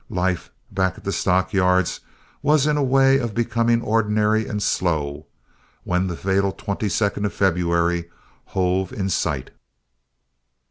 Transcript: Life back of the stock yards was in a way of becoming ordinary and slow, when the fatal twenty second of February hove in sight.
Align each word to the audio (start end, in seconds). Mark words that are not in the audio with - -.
Life 0.09 0.49
back 0.71 0.97
of 0.97 1.03
the 1.03 1.11
stock 1.11 1.53
yards 1.53 1.99
was 2.41 2.65
in 2.65 2.75
a 2.75 2.81
way 2.83 3.19
of 3.19 3.35
becoming 3.35 3.83
ordinary 3.83 4.47
and 4.47 4.57
slow, 4.63 5.27
when 5.83 6.07
the 6.07 6.17
fatal 6.17 6.51
twenty 6.51 6.89
second 6.89 7.25
of 7.25 7.33
February 7.35 8.09
hove 8.45 8.91
in 8.91 9.09
sight. 9.11 9.51